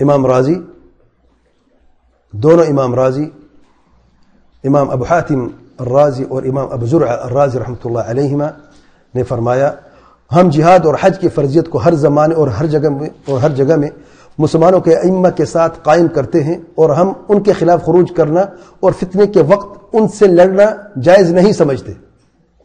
[0.00, 0.54] امام راضی،
[2.32, 3.24] دونوں امام راضی،
[4.64, 5.46] امام ابو حاتم
[5.78, 8.48] الرازی اور امام ابو زرع الرازی رحمۃ اللہ علیہما
[9.14, 9.70] نے فرمایا،
[10.30, 13.50] ہم جہاد اور حج کی فرضیت کو ہر زمانے اور ہر جگہ میں اور ہر
[13.50, 13.88] جگہ میں
[14.38, 18.40] مسلمانوں کے ائمہ کے ساتھ قائم کرتے ہیں اور ہم ان کے خلاف خروج کرنا
[18.80, 20.64] اور فتنے کے وقت ان سے لڑنا
[21.02, 21.92] جائز نہیں سمجھتے۔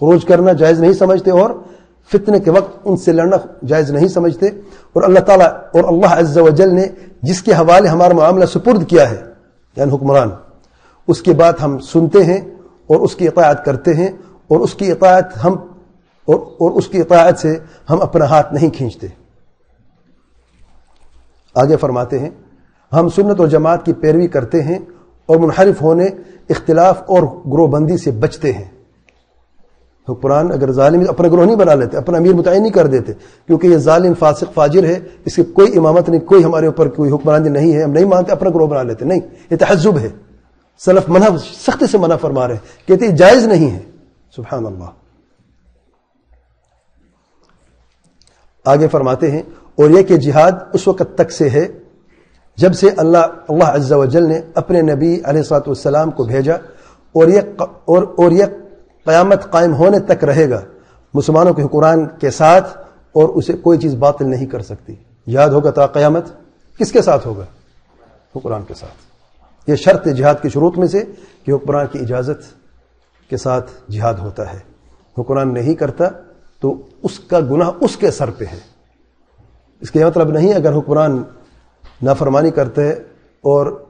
[0.00, 1.50] خروج کرنا جائز نہیں سمجھتے اور
[2.12, 3.36] فتنے کے وقت ان سے لڑنا
[3.66, 4.46] جائز نہیں سمجھتے
[4.92, 6.86] اور اللہ تعالیٰ اور اللہ عز و جل نے
[7.22, 9.22] جس کے حوالے ہمارا معاملہ سپرد کیا ہے
[9.76, 10.30] یعنی حکمران،
[11.08, 12.40] اس کے بعد ہم سنتے ہیں
[12.86, 14.08] اور اس کی اطاعت کرتے ہیں
[14.48, 15.52] اور اس کی اطاعت ہم
[16.28, 17.58] اور اور اس کی اطاعت سے
[17.90, 19.06] ہم اپنا ہاتھ نہیں کھینچتے۔
[21.54, 22.30] آگے فرماتے ہیں،
[22.92, 24.78] ہم سنت اور جماعت کی پیروی کرتے ہیں
[25.26, 26.06] اور منحرف ہونے،
[26.48, 28.64] اختلاف اور گروہ بندی سے بچتے ہیں۔
[30.08, 33.12] حکمران اگر ظالم اپنا گروہ نہیں بنا لیتے، اپنا امیر متعین نہیں کر دیتے،
[33.48, 37.10] کیونکہ یہ ظالم فاسق، فاجر ہے، اس کی کوئی امامت نہیں، کوئی ہمارے اوپر کوئی
[37.12, 39.20] حکمرانی نہیں ہے، ہم نہیں مانتے، اپنا گروہ بنا لیتے، نہیں،
[39.50, 40.08] یہ تحزب ہے۔
[40.80, 43.80] سلف منع سختی سے منع فرما رہے ہیں، کہتے یہ جائز نہیں ہے۔
[44.34, 44.90] سبحان اللہ
[48.66, 49.42] آگے فرماتے ہیں،
[49.78, 51.66] اور یہ کہ جہاد اس وقت تک سے ہے
[52.58, 56.54] جب سے اللہ اللہ عز و جل نے اپنے نبی علیہ السلاۃ والسلام کو بھیجا،
[57.14, 57.40] اور یہ
[57.84, 58.44] اور اور یہ
[59.04, 60.60] قیامت قائم ہونے تک رہے گا۔
[61.14, 62.78] مسلمانوں کے حکمران کے ساتھ
[63.12, 64.94] اور اسے کوئی چیز باطل نہیں کر سکتی۔
[65.26, 66.24] یاد ہوگا تا قیامت؟
[66.78, 67.44] کس کے ساتھ ہوگا؟
[68.36, 68.92] حکمران کے ساتھ۔
[69.70, 71.04] یہ شرط جہاد کی شروط میں سے
[71.44, 72.64] کہ حکمران کی اجازت
[73.30, 74.58] کے ساتھ جہاد ہوتا ہے۔
[75.18, 76.04] حکمران نہیں کرتا
[76.60, 78.58] تو اس کا گناہ اس کے سر پہ ہے۔
[79.80, 81.22] اس کا یہ مطلب نہیں اگر حکمران
[82.02, 82.90] نافرمانی کرتے
[83.40, 83.84] اور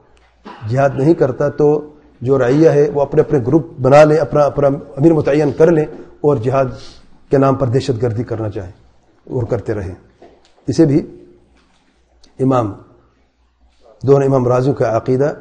[0.69, 4.67] جہاد نہیں کرتا تو جو رعیہ ہے وہ اپنے اپنے گروپ بنا لیں، اپنا اپنا
[4.67, 5.85] امیر متعین کر لیں
[6.21, 6.65] اور جہاد
[7.29, 8.71] کے نام پر دہشت گردی کرنا چاہیں
[9.29, 9.95] اور کرتے رہیں۔
[10.67, 11.23] اسے بھی
[12.39, 12.73] امام
[14.03, 15.33] دونوں امام راضیوں کا عقیدہ،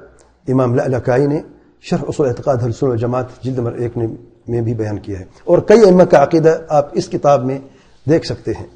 [0.48, 1.40] امام لکائی نے
[1.80, 3.98] شرح اصول اعتقاد حلسل جماعت جلد نمبر ایک
[4.48, 7.58] میں بھی بیان کیا ہے۔ اور کئی امہ کا عقیدہ آپ اس کتاب میں
[8.10, 8.66] دیکھ سکتے ہیں۔